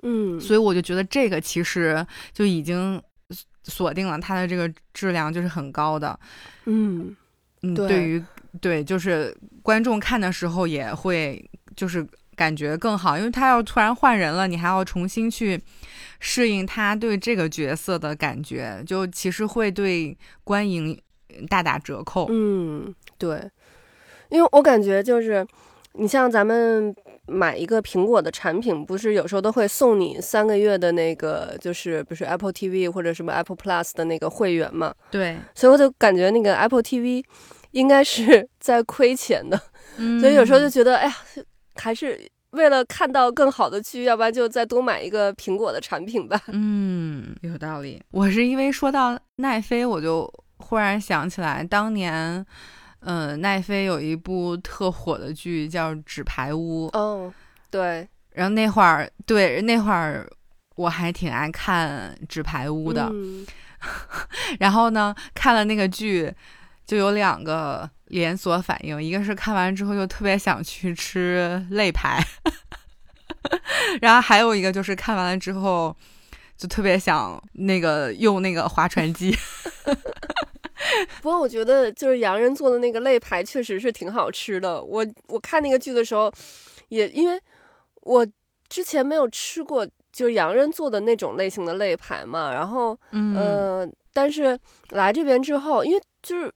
[0.03, 3.01] 嗯，所以我就觉得这个其实就已经
[3.63, 6.19] 锁定了他的这个质量就是很高的。
[6.65, 7.15] 嗯
[7.63, 8.25] 嗯，对对于
[8.61, 12.05] 对，就是观众看的时候也会就是
[12.37, 15.61] 感觉更好，因为他要突然换人了，你还要重新去
[16.21, 21.01] 适应他对这个角色的感觉，就其实会对观影
[21.49, 22.27] 大打折扣。
[22.31, 23.49] 嗯，对，
[24.29, 25.47] 因为我感觉就是，
[25.95, 26.95] 你像咱们
[27.27, 34.95] 买一个苹果的产品，不是有时候都会送你三个月的那个，就是比如说 Apple TV 或者什么 Apple Plus 的那个会员嘛？
[35.11, 37.25] 对，所以我就感觉那个 Apple TV
[37.73, 39.61] 应该是 在亏钱的，
[39.99, 41.17] 嗯所以有时候就觉得，哎呀，
[41.77, 46.41] 还是为了看到更好的剧，要不然就再多买一个苹果的产品吧。
[46.53, 48.03] 嗯，有道理。
[48.11, 52.45] 我是因为说到奈飞，我就忽然想起来，当年，
[53.01, 57.33] 嗯、奈飞有一部特火的剧叫《纸牌屋》，哦，
[57.71, 60.29] 对，然后那会儿，对那会儿
[60.77, 63.09] 我还挺爱看《纸牌屋》的。
[63.13, 63.47] 嗯
[64.61, 66.33] 然后呢，看了那个剧，
[66.87, 72.21] 就有两个连锁反应，一个是看完之后就特别想去吃肋排，
[74.01, 75.97] 然后还有一个就是看完了之后
[76.57, 79.37] 就特别想那个用那个划船机。
[81.23, 84.83] 不过我觉得就是洋人做的那个肋排确实是挺好吃的。
[84.83, 86.33] 我我看那个剧的时候，
[86.89, 87.41] 也因为
[88.03, 88.27] 我
[88.69, 94.59] 之前没有吃过就是洋人做的那种类型的肋排嘛，然后嗯呃，但是
[94.91, 96.53] 来这边之后，因为就是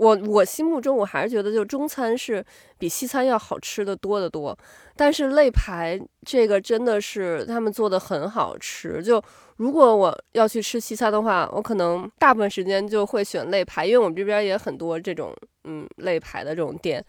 [0.00, 2.42] 我我心目中我还是觉得就中餐是
[2.78, 4.58] 比西餐要好吃的多得多，
[4.96, 9.02] 但是肋排这个真的是他们做的很好吃。
[9.02, 9.22] 就
[9.56, 17.04] 如果我要去吃西餐的话，我可能大部分时间就会选肋排，因为我们这边也很多这种嗯肋排的这种店。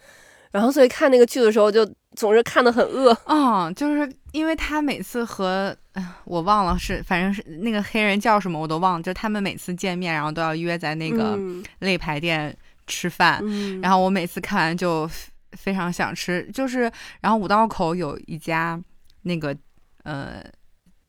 [0.51, 3.15] 然后所以看那个剧的时候，就总是看得很饿。
[3.27, 12.53] 嗯，就是因为他每次和，哎呀我忘了是，反正是那个黑人叫什么我都忘了，就他们每次见面，然后都要约在那个嗯肋排店
[12.91, 13.39] 吃饭。
[13.43, 15.23] 嗯，然后我每次看完就非
[15.53, 18.77] 非常想吃，就是然后五道口有一家
[19.21, 19.55] 那个
[20.03, 20.43] 呃，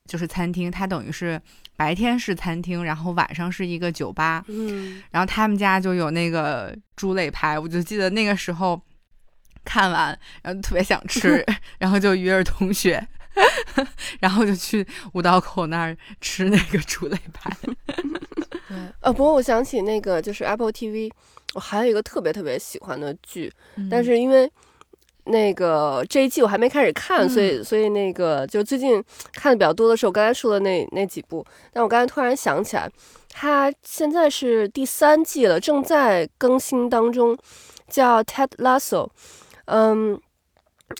[0.06, 1.40] 就是餐厅，它等于是
[1.76, 8.80] 白天是餐厅，然后晚上是一个酒吧，嗯然后他们家就有那个猪肋排，我就记得那个时候
[9.64, 11.44] 看完，然后特别想吃，
[11.78, 13.06] 然后就约着同学。
[14.20, 17.50] 然后就去五道口那儿吃那个猪肋排，
[18.68, 21.10] 对，呃，不过我想起那个就是 Apple TV，
[21.54, 23.52] 我还有一个特别特别喜欢的剧，
[23.90, 24.50] 但是因为
[25.24, 31.44] 那个这一季我还没开始看，所以所以那个就最近看的比较多的是我刚才说的那那几部。
[31.72, 32.90] 但我刚才突然想起来，
[33.28, 37.38] 它现在是第三季了，正在更新当中，
[37.88, 39.08] 叫 Ted Lasso，
[39.66, 40.20] 嗯，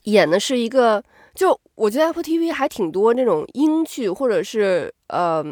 [0.05, 1.03] 演的是一个，
[1.35, 5.45] 就我觉得 Apple TV 还挺多那种英剧，或者是呃，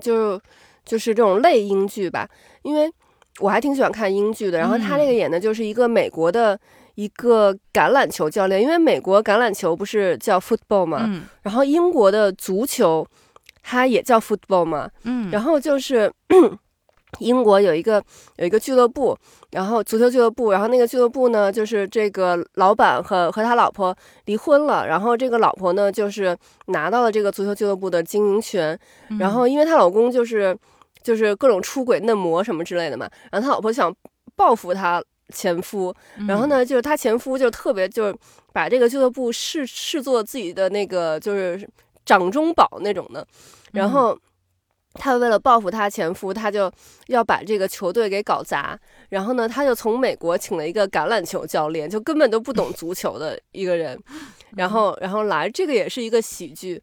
[0.00, 0.40] 就
[0.84, 2.28] 就是这种类英剧吧，
[2.62, 2.92] 因为
[3.40, 4.58] 我还挺喜欢看英剧的。
[4.58, 6.58] 然后他那个演的就是一个美国的
[6.94, 11.22] 一个橄榄球教练，因为美国橄榄球不是叫 football 嘛，嗯。
[11.42, 13.06] 然后英国的足球
[13.62, 16.12] 它也叫 football 嘛，嗯，然后就是
[17.20, 18.02] 英国有一个
[18.36, 19.16] 有一个俱乐部，
[19.52, 28.78] 然后足球俱乐部，然后那个俱乐部呢，就是这个老板和和他老婆离婚了，然后这个老婆呢，就是拿到了这个足球俱乐部的经营权，
[29.10, 29.18] 嗯。
[29.18, 30.56] 然后因为她老公就是
[31.04, 33.94] 就是各种出轨嫩模什么之类的嘛，然后他老婆想
[34.34, 38.16] 报复他前夫，嗯然后呢，就是他前夫就特别就是
[38.52, 41.70] 把这个俱乐部视视作自己的那个就是
[42.04, 43.24] 掌中宝那种的，
[43.70, 44.18] 然后。
[44.96, 46.70] 他为了报复他前夫，他就
[47.08, 48.78] 要把这个球队给搞砸。
[49.08, 54.00] 然后呢，他就从美国请了一个橄榄球教练，就根本都不懂足球的一个人。
[54.56, 56.80] 然后，然后来，这个也是一个喜剧。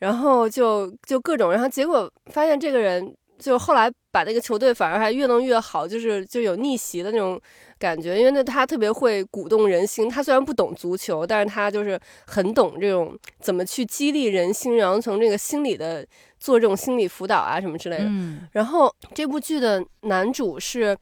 [0.00, 7.38] 然后就就各种，然后结果发现这个人就后来把那个球队反而还越弄越好，就是就有逆袭的那种
[7.78, 8.18] 感觉。
[8.18, 16.06] 因为那他特别会鼓动人心，他虽然不懂足球，但是他就是很懂这种怎么去激励人心，然后从这个心理的
[16.40, 18.04] 做这种心理辅导啊什么之类的。
[18.06, 20.96] 嗯然后这部剧的男主是，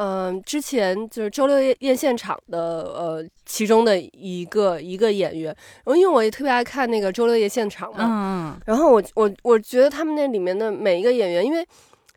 [0.00, 5.46] 嗯，之前就是周六夜宴现场的呃其中的一个一个演员，
[5.84, 11.66] 然后因为我也特别爱看那个周六夜现场嘛，嗯然后我我我觉得他们那里面的每一个演员，因为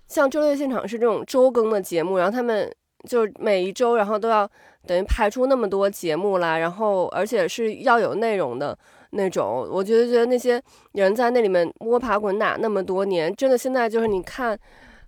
[0.07, 2.71] 像周六夜现场是这种周更的节目，然后他们
[3.09, 4.47] 就是每一周然后都要
[4.85, 8.77] 等于排出那么多节目来，然后而且是要有内容的。
[9.13, 10.61] 那种，我觉得觉得那些
[10.93, 14.57] 人在那里面摸爬滚打那么多年，真的现在就是你看，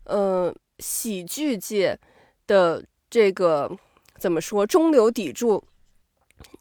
[0.08, 1.98] 嗯、喜剧界
[2.48, 3.72] 的这个
[4.18, 5.64] 怎么说中流砥柱，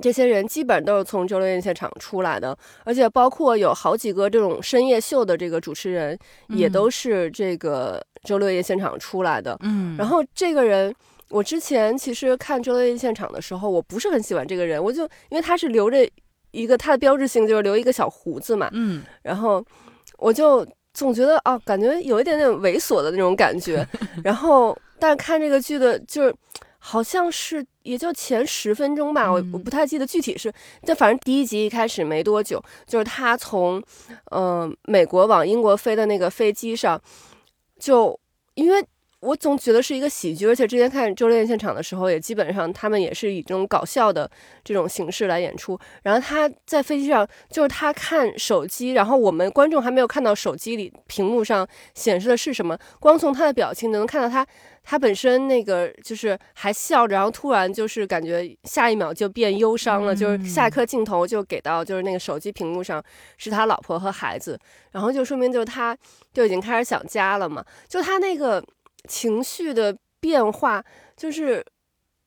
[0.00, 6.18] 这些人基本都是从周六夜现场出来的，而且包括有好几个这种深夜秀的这个主持人，
[6.48, 9.56] 也嗯都是这个周六夜现场出来的。
[9.62, 10.94] 嗯，然后这个人，
[11.30, 16.08] 我之前其实看周六夜现场的时候，我不是很喜欢这个人，我就因为他是留着
[16.52, 19.64] 一个他的标志性就是留一个小胡子嘛，嗯然后
[20.18, 23.86] 我就总觉得哦，感觉有一点点猥琐的那种感觉。
[24.22, 26.32] 然后，但是看这个剧的，就是
[26.78, 30.52] 好像是也就前十分钟吧，我嗯我不太记得具体是，
[30.86, 33.82] 但反正第一集一开始没多久，就是他从
[34.30, 37.02] 嗯、呃美国往英国飞的那个飞机上，
[37.80, 38.16] 就
[38.54, 38.86] 因为。
[39.22, 44.28] 我总觉得是一个喜剧，而且之前看周六夜现场的时候，也基本上他们也是以这种搞笑的
[44.64, 45.78] 这种形式来演出。
[46.02, 54.44] 然后他在飞机上，就是他看手机，然后我们观众还没有看到手机里屏幕上显示的是什么，光从他的表情能看到他，
[54.82, 63.00] 他本身那个就是还笑着，然后突然就是感觉下一秒就变忧伤了，就是下一颗镜头就给到就是那个手机屏幕上
[63.38, 64.58] 是他老婆和孩子，
[64.90, 65.96] 然后就说明就是他
[66.34, 68.60] 就已经开始想家了嘛，就他那个
[69.08, 70.84] 情绪的变化
[71.16, 71.64] 就是。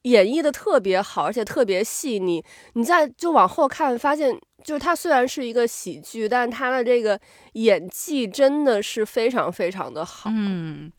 [0.06, 2.40] 演绎的特别好，而且特别细腻。
[2.74, 7.20] 你再就往后看，发现就是他虽然是一个喜剧，但他的这个
[7.54, 10.30] 演技真的是非常非常的好。
[10.32, 10.92] 嗯，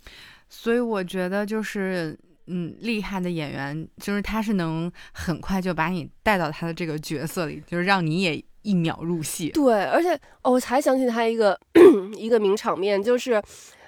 [0.49, 2.19] 所以我觉得就是。
[2.49, 9.51] 嗯，厉害的演员就是他是能很快就把你带到他的这个角色里，就是让你也一秒入戏。
[9.51, 11.59] 对，而且哦，我才想起他一个
[12.17, 13.43] 一个名场面，就是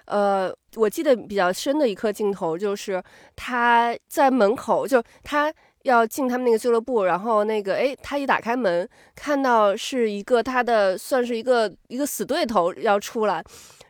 [0.08, 3.02] 呃，我记得比较深的一颗镜头，就是
[3.36, 13.42] 他在门口，就他要进他们那个俱乐部，然后那个哎，他一打开门，看到是一个他的算是一个一个死对头要出来，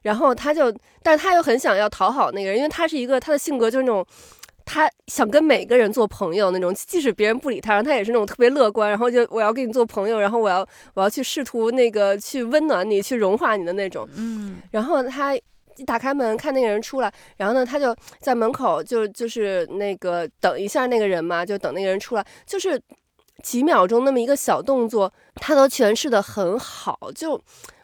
[0.02, 4.06] 然后他就，但是他又很想要讨好那个人，因为他是一个他的性格就是那种。
[4.70, 10.58] 他想跟每个人做朋友那种，即使别人不理他，然后他也是那种特别乐观，然后就我要跟你做朋友，然后我要
[10.92, 14.06] 我要去试图那个去温暖你，去融化你的那种。
[14.16, 15.34] 嗯然后他
[15.78, 22.78] 一打开门看那个人出来，然后呢，他就在门口就就是那个等一下那个人嘛，就等那个人出来，就是
[23.42, 26.98] 几秒钟那么一个小动作，他都诠释的很好。
[27.14, 27.40] 就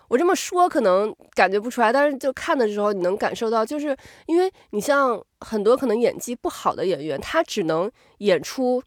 [0.08, 8.82] 我这么说可能感觉不出来，但是就看的时候你能感受到，就是因为你像很多可能演技不好的演员，他只能演出。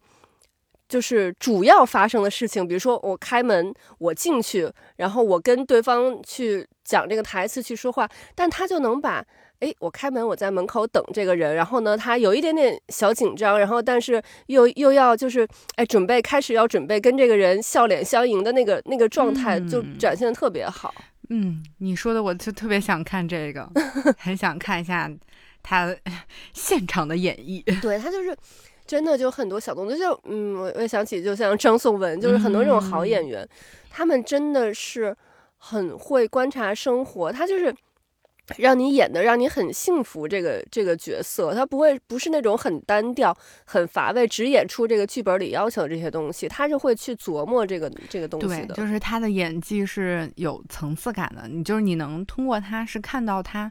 [0.88, 9.24] 就是主要发生的事情，比如说我开门，我进去，然后我跟对方去讲这个台词去说话，但他就能把，
[9.60, 20.94] 哎，我开门，我在门口等这个人，然后呢，他有一点点小紧张，然后但是又又要就是，哎，准备开始要准备跟这个人笑脸相迎的那个那个状态，就嗯展现的特别好。
[21.30, 23.70] 嗯，你说的我就特别想看这个，
[24.18, 25.12] 很想看一下
[25.62, 25.94] 他
[26.54, 27.62] 现场的演绎。
[27.82, 28.34] 对他就是
[28.88, 33.48] 真的就很多小动作，就嗯，我我也想起，就像张颂文，就是很多这种好演员，
[33.90, 35.16] 他们真的是
[35.58, 37.76] 很会观察生活，他就是。
[38.56, 48.76] 让你演的让你很幸福，这个这个角色，他不会不是那种很单调、很乏味，只演出这个剧本里要求的这些东西，他是会去琢磨这个这个东西对，的。
[48.76, 53.70] 就是他的演技是有层次感的，你就是你能通过他是看到他，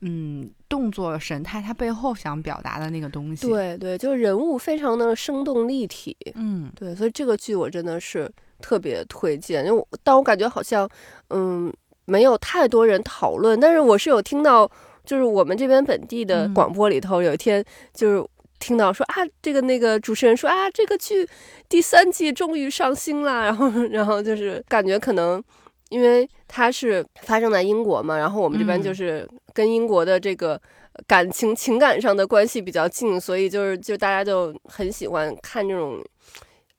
[0.00, 6.16] 嗯，动作神态，他背后想表达的那个东西。，对对，就是人物非常的生动立体。
[6.34, 10.88] 嗯对，所以这个剧我真的是特别推荐，因为我但我感觉好像，
[11.30, 11.72] 嗯，
[12.04, 14.70] 没有太多人讨论，但是我是有听到，
[15.04, 21.28] 就是我们这边本地的嗯广播里头，有一天就是听到说啊，这个那个主持人说啊，这个剧
[21.68, 25.42] 第三季终于上新啦，然后然后就是感觉可能。
[25.90, 30.60] 因为它是发生在英国嘛，然后我们这边嗯就是跟英国的这个
[31.06, 36.02] 感情情感上的关系比较近，所以就是就大家就很喜欢看这种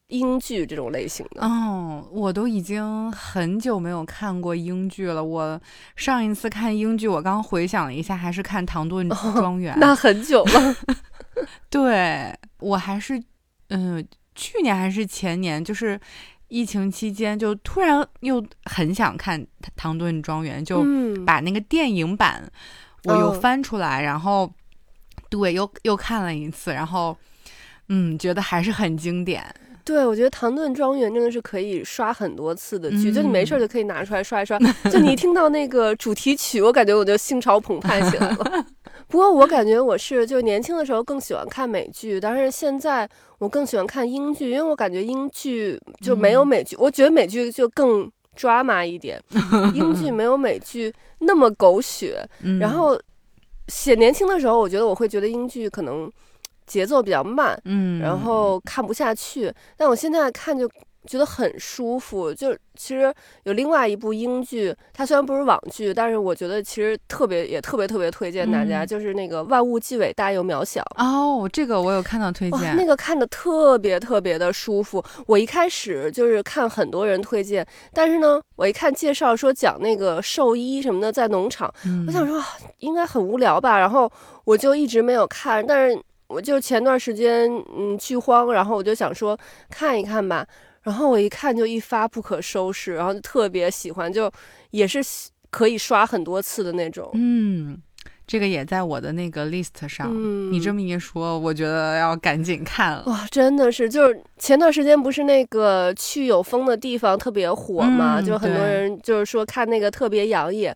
[0.07, 1.45] 英剧这种类型的。
[1.45, 5.23] 哦，我都已经很久没有看过英剧了。
[5.23, 5.59] 我
[5.95, 10.75] 上一次看英剧，我刚回想了一下，还是看《唐顿庄园 》那很久了，
[11.69, 13.21] 对我还是，
[13.69, 15.99] 嗯、去年还是前年，就是
[16.49, 19.41] 疫情期间，就突然又很想看
[19.75, 22.43] 《唐顿庄园》，就嗯把那个电影版
[23.03, 24.51] 我又嗯翻出来，然后
[25.29, 27.17] 对，又又看了一次，然后
[27.89, 29.43] 嗯，觉得还是很经典。
[29.83, 34.59] 对，我觉得《唐顿庄园》真的是可以刷很多次的剧，就你没事儿就可以拿出来刷一刷。
[34.91, 38.65] 就你一听到那个主题曲，我感觉我就心潮澎湃起来了。
[39.07, 49.21] 不过我感觉我是就年轻的时候更喜欢看美剧，但是现在我更喜欢看英剧，因为我感觉英剧就没有美剧，我觉得美剧就更 drama 一点，
[49.73, 52.27] 英剧没有美剧那么狗血。
[52.59, 52.99] 然后
[53.67, 56.11] 写年轻的时候，我觉得我会觉得英剧可能。
[56.67, 59.49] 节奏比较慢，嗯，然后看不下去。
[59.77, 60.69] 但我现在看就
[61.07, 62.33] 觉得很舒服。
[62.33, 63.11] 就其实
[63.43, 70.81] 有另外一部英剧，它虽然不是网剧，但是我觉得其实特别也特别特别推荐大家，就是那个《万物既伟大又渺小》。
[71.03, 75.03] 哦，这个我有看到推荐，那个看的特别特别的舒服。
[75.25, 81.73] 我一开始就是看很多人推荐，但是呢，我一看介绍说讲那个兽医什么的在农场，
[82.05, 82.43] 我想说
[82.79, 84.11] 应该很无聊吧，然后
[84.43, 85.99] 我就一直没有看，但是。
[86.29, 89.39] 我就前段时间，嗯，剧荒，然后我就想说
[89.69, 90.45] 看一看吧，
[90.87, 94.31] 然后我一看就一发不可收拾，然后就特别喜欢，就
[94.71, 95.01] 也是
[95.49, 97.11] 可以刷很多次的那种。
[97.13, 97.77] 嗯，
[98.25, 100.09] 这个也在我的那个 list 上。
[100.09, 103.03] 嗯，你这么一说，我觉得要赶紧看了。
[103.07, 110.73] 哇，真的是，就是前段时间不是那个去有风的地方特别火嘛，就很多人就是说看那个特别养眼。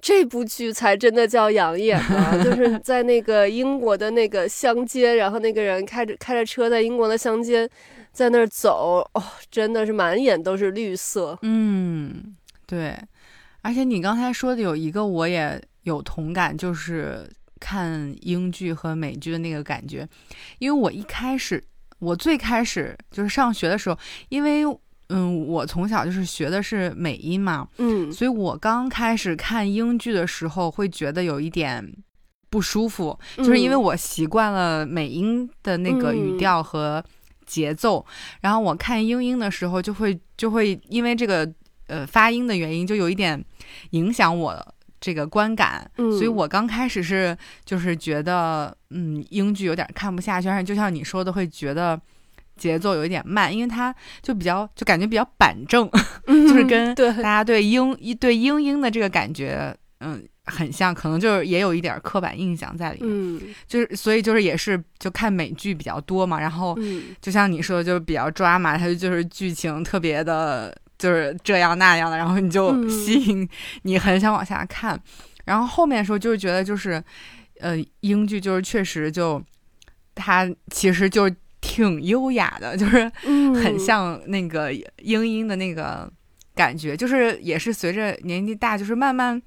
[0.00, 2.36] 这部剧才真的叫养眼啊！
[2.42, 7.68] 就是在那个英国的那个乡间，然后那个人开着开着车在英国的乡间，
[8.12, 11.38] 在那儿走，哦，真的是满眼都是绿色。
[11.42, 12.36] 嗯，
[12.66, 12.96] 对。
[13.62, 20.08] 而且你刚才说的有一个我也有同感，就是看英剧和美剧的那个感觉，
[20.58, 21.62] 因为我一开始，
[21.98, 23.98] 我最开始就是上学的时候，
[24.28, 24.64] 因为。
[25.14, 31.86] 嗯，我从小就是学的是美音嘛，嗯，所以我刚开始看英剧的时候会觉得有一点
[32.48, 37.04] 不舒服，就是因为我习惯了美音的那个语调和
[37.52, 38.04] 节奏，
[38.40, 41.46] 然后我看英英的时候就会就会因为这个
[41.86, 43.44] 呃发音的原因就有一点
[43.90, 52.00] 影响我这个观感，所以我刚开始是就是觉得嗯英剧有点看不下去，而且就像你说的会觉得。
[52.54, 55.90] 节奏有一点慢，因为它就比较就感觉比较板正，
[56.28, 63.10] 就是跟大家对英一对英英的这个感觉，嗯，很像，可能就是也有一点刻板印象在里面。
[63.10, 66.76] 嗯，就是所以就是也是就看美剧比较多嘛，然后
[67.20, 73.48] 就像你说的，就是比较抓嘛，它就是剧情特别的，就是这样那样的，然后你就吸引
[73.82, 75.00] 你很想往下看。
[75.44, 77.02] 然后后面的时候就是觉得就是，
[77.60, 79.42] 呃，英剧就是确实就
[80.14, 81.30] 它其实就。
[81.64, 83.08] 挺优雅的，就是
[83.62, 86.10] 很像那个英英的那个
[86.56, 89.40] 感觉，就是也是随着年纪大，就是慢慢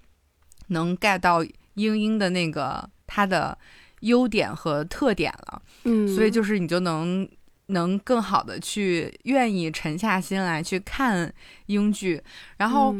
[0.67, 1.43] 能 get 到
[1.75, 3.57] 英英的那个他的
[4.01, 5.61] 优点和特点了。
[5.83, 7.27] 嗯，所以就是你就能
[7.67, 11.33] 能更好的去愿意沉下心来去看
[11.67, 12.21] 英剧，
[12.57, 12.95] 然后。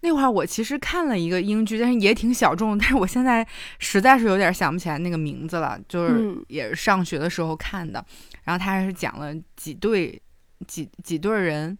[0.00, 3.44] 那会儿我其实看了一个英剧，但是也挺小众，但是我现在
[3.80, 5.76] 实在是有点想不起来那个名字了。
[5.88, 8.04] 就是也是上学的时候看的，
[8.44, 10.20] 然后他是讲了几对
[10.68, 11.76] 几几对人，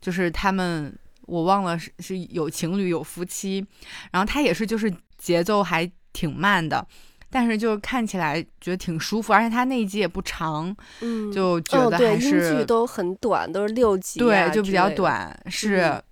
[0.00, 0.92] 就是他们
[1.28, 3.64] 我忘了是是有情侣有夫妻，
[4.10, 6.84] 然后他也是就是节奏还挺慢的，
[7.30, 16.02] 但是就看起来觉得挺舒服，而且他那一集也不长，嗯，就觉得还是英剧都很短，都是六集，对，就比较短，是。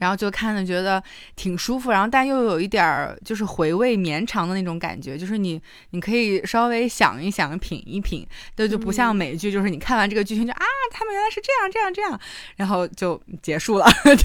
[0.00, 1.00] 然后就看着觉得
[1.36, 8.26] 挺舒服，然后但又有一点儿就是回味绵长的那种感觉，就是你你可以稍微想一想、品一品，
[8.56, 12.18] 对，就不像美剧，就是你看完这个剧情就啊，他们原来是这样这样这样，
[12.56, 14.16] 然后就结束了，对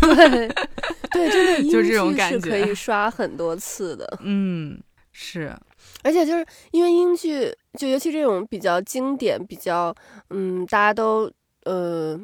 [1.12, 2.74] 对，真的就 这种感觉可以。
[2.74, 4.80] 刷很多次的，嗯，
[5.12, 5.56] 是，
[6.04, 9.94] 而且就是因为英剧，就尤其这种比较经典、比较
[10.30, 11.30] 嗯，大家都
[11.66, 12.18] 呃。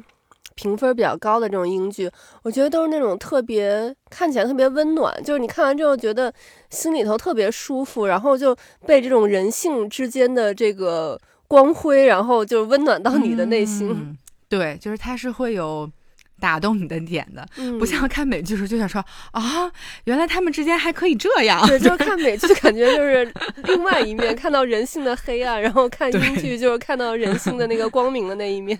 [0.54, 2.10] 评分比较高的这种英剧，
[2.42, 6.32] 我觉得都是那种特别看起来特别温暖，就是你看完之后觉得
[6.70, 14.16] 心里头特别舒服，然后就被这种人性之间的这个光辉，然后就温暖到你的内心。
[14.48, 15.90] 对，就是它是会有
[16.42, 17.46] 打动你的点的，
[17.78, 19.70] 不像看美剧时就想说啊，
[20.06, 21.64] 原来他们之间还可以这样。
[21.68, 23.32] 对，就是 看美剧感觉就是
[23.62, 28.76] 另外一面，看到人性的黑暗， 然后看英剧就是看到人性的那个光明的那一面。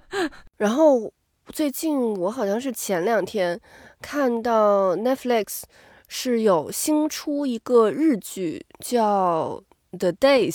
[0.56, 1.12] 然后
[1.52, 3.60] 最近我好像是前两天
[4.00, 5.64] 看到 Netflix
[6.08, 9.62] 是有新出一个日剧叫
[9.98, 10.54] 《The Days》，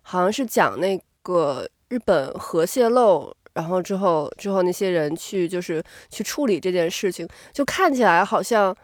[0.00, 8.74] 好像是讲那个日本核泄漏，然后之后之后那些人去就是去处理这件事情，就看起来好像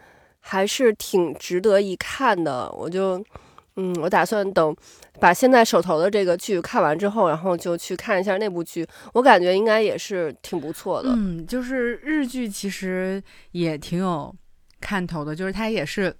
[0.40, 2.70] 还是挺值得一看的。
[2.72, 3.22] 我就
[3.76, 4.76] 嗯，我打算等
[5.20, 8.86] 把现在手头的这个剧看完之后，然后就去看一下那部剧。
[9.14, 11.10] 我感觉应该也是挺不错的。
[11.12, 14.34] 嗯，就是日剧其实也挺有
[14.80, 16.14] 看头的，就是它也是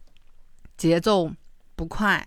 [0.77, 1.29] 节奏
[1.75, 2.25] 不快，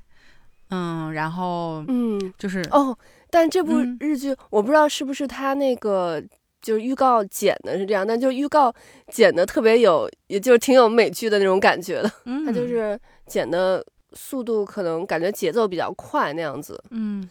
[0.69, 2.97] 嗯，然后嗯，就是哦，
[3.32, 6.21] 但这部嗯日剧、我不知道是不是他那个
[6.61, 8.71] 就是预告剪的是这样，但就预告
[9.07, 12.11] 剪的特别有，也就是挺有美剧的那种感觉的。
[12.25, 16.79] 嗯，它就是剪的速度可能感觉节奏比较快那样子。
[16.91, 17.27] 嗯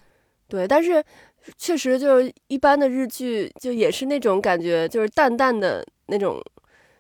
[0.48, 1.04] 对，但是
[1.56, 6.42] 确实就是一般的日剧，就也是那种感觉，就是淡淡的那种，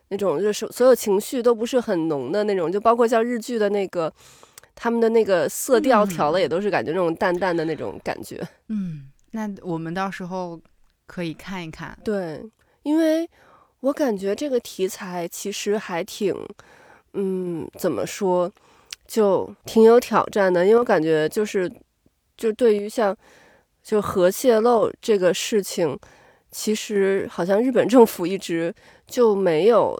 [0.08, 4.12] 那种就是所有情绪都不是很浓的那种，就包括像日剧的那个
[4.74, 8.40] 他们的那个色调嗯调的也都是感觉那种淡淡的那种感觉。
[8.68, 10.60] 嗯，那我们到时候
[11.06, 11.98] 可以看一看。
[12.04, 12.42] 对，
[12.82, 13.28] 因为
[13.80, 16.34] 我感觉这个题材其实还挺，
[17.14, 18.50] 嗯，怎么说，
[19.06, 20.64] 就挺有挑战的。
[20.64, 21.70] 因为我感觉就是，
[22.36, 23.16] 就对于像
[23.82, 25.98] 就核泄漏这个事情，
[26.50, 28.74] 其实好像日本政府一直
[29.06, 29.98] 就没有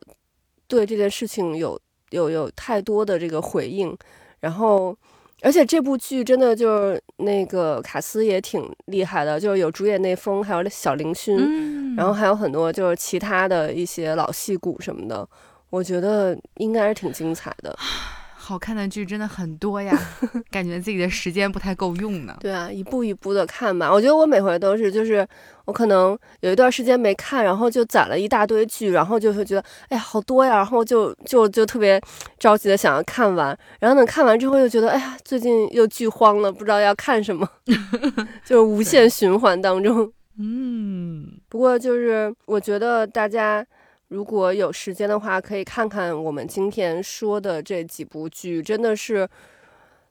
[0.66, 3.97] 对这件事情有有有太多的这个回应，
[4.41, 4.97] 然后。
[5.43, 15.26] 而且这部剧真的就是那个卡斯也挺厉害的，就是有主演内丰，还有小林勋，嗯然后还有很多就是其他的一些老戏骨什么的，
[15.70, 17.74] 我觉得应该是挺精彩的。
[18.51, 19.96] 好看的剧真的很多呀，
[20.51, 22.36] 感觉自己的时间不太够用呢。
[22.40, 23.88] 对啊，一步一步的看吧。
[23.92, 25.24] 我觉得我每回都是，就是
[25.66, 32.01] 我可能有一段时间没看，然后就攒了一大堆剧，然后就会觉得，哎呀，好多呀，然后就就就特别
[32.40, 37.48] 着急的想要看完，然后等看完之后又觉得，哎呀，最近又剧荒了，不知道要看什么，
[38.44, 40.12] 就是无限循环当中。
[40.42, 43.64] 嗯，不过就是我觉得大家
[44.11, 49.26] 如果有时间的话，可以看看我们今天说的这几部剧，真的是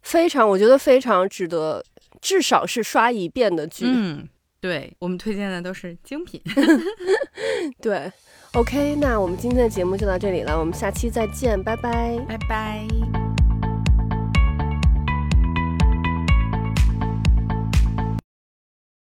[0.01, 1.83] 非常，我觉得非常值得，
[2.21, 3.85] 至少是刷一遍的剧。
[3.87, 4.27] 嗯，
[4.61, 6.41] 对我们推荐的都是精品。
[7.81, 8.09] 对
[8.53, 12.17] ，OK，那我们今天的节目就到这里了，我们下期再见，拜拜。
[12.25, 13.28] 拜拜。